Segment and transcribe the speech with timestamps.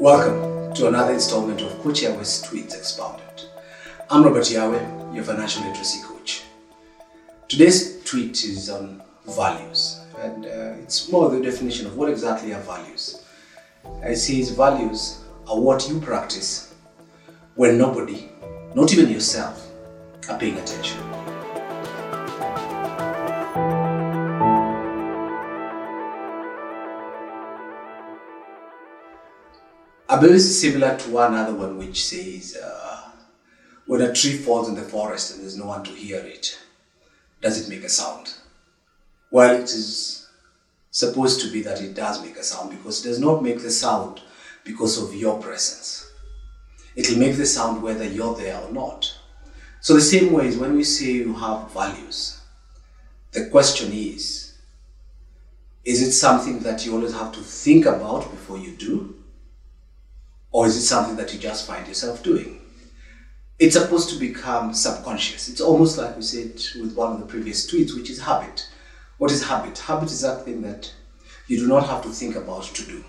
[0.00, 3.24] Welcome to another installment of Coach Yawe's Tweets Expounded.
[4.08, 6.44] I'm Robert Yawe, your financial literacy coach.
[7.48, 12.60] Today's tweet is on values, and uh, it's more the definition of what exactly are
[12.60, 13.24] values.
[14.04, 16.72] It says values are what you practice
[17.56, 18.28] when nobody,
[18.76, 19.68] not even yourself,
[20.28, 21.07] are paying attention.
[30.10, 33.10] This is similar to one other one which says, uh,
[33.86, 36.58] when a tree falls in the forest and there's no one to hear it,
[37.40, 38.34] does it make a sound?
[39.30, 40.26] Well, it is
[40.90, 43.70] supposed to be that it does make a sound because it does not make the
[43.70, 44.20] sound
[44.64, 46.10] because of your presence.
[46.96, 49.14] It will make the sound whether you're there or not.
[49.80, 52.40] So, the same way is when we say you have values,
[53.32, 54.54] the question is
[55.84, 59.14] is it something that you always have to think about before you do?
[60.50, 62.60] Or is it something that you just find yourself doing?
[63.58, 65.48] It's supposed to become subconscious.
[65.48, 68.68] It's almost like we said with one of the previous tweets, which is habit.
[69.18, 69.78] What is habit?
[69.78, 70.92] Habit is that thing that
[71.48, 73.04] you do not have to think about to do.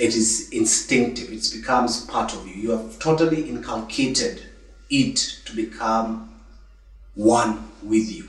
[0.00, 2.54] It is instinctive, it becomes part of you.
[2.54, 4.42] You have totally inculcated
[4.90, 6.34] it to become
[7.14, 8.28] one with you.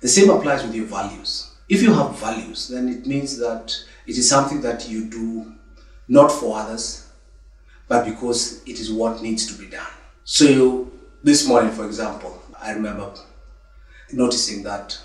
[0.00, 1.50] The same applies with your values.
[1.68, 3.74] If you have values, then it means that
[4.06, 5.54] it is something that you do
[6.08, 7.08] not for others,
[7.88, 9.90] but because it is what needs to be done.
[10.24, 10.90] So,
[11.22, 13.14] this morning, for example, I remember
[14.12, 14.98] noticing that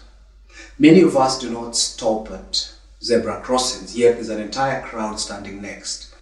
[0.80, 5.62] many of us do not stop at zebra crossings, yet there's an entire crowd standing
[5.62, 6.16] next.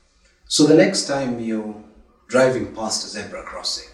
[0.47, 1.75] So, the next time you're
[2.27, 3.89] driving past a zebra crossing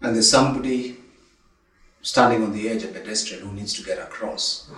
[0.00, 0.96] and there's somebody
[2.02, 4.70] standing on the edge, a pedestrian who needs to get across,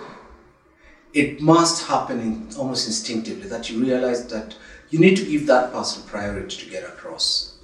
[1.13, 4.55] it must happen in, almost instinctively that you realize that
[4.91, 7.59] you need to give that person priority to get across.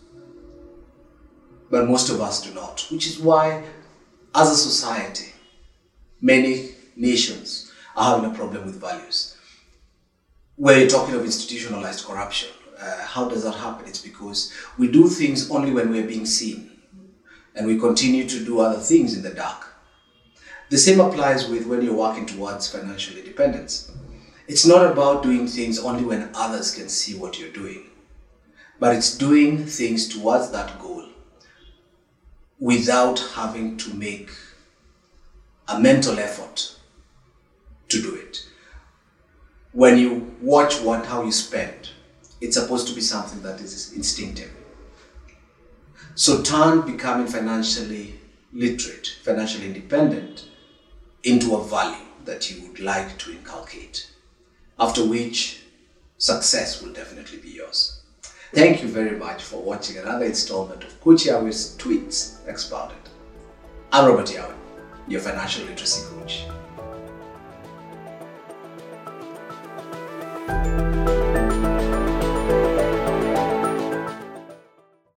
[1.71, 3.65] But most of us do not, which is why,
[4.35, 5.33] as a society,
[6.21, 9.37] many nations are having a problem with values.
[10.57, 13.87] Where you're talking of institutionalized corruption, uh, how does that happen?
[13.87, 16.71] It's because we do things only when we're being seen,
[17.55, 19.69] and we continue to do other things in the dark.
[20.71, 23.91] The same applies with when you're working towards financial independence.
[24.49, 27.91] It's not about doing things only when others can see what you're doing,
[28.81, 31.09] but it's doing things towards that goal
[32.59, 34.31] without having to make
[35.69, 36.77] a mental effort
[37.89, 38.47] to do it.
[39.73, 41.91] When you watch what how you spend,
[42.41, 44.51] it's supposed to be something that is instinctive.
[46.15, 48.21] So turn becoming financially
[48.53, 50.49] literate, financially independent
[51.23, 54.12] into a value that you would like to inculcate
[54.79, 55.63] after which
[56.19, 58.01] success will definitely be yours.
[58.55, 62.99] Thank you very much for watching another installment of Coach Yawe's Tweets Expounded.
[63.93, 64.55] I'm Robert Yawe,
[65.09, 66.45] your financial literacy coach.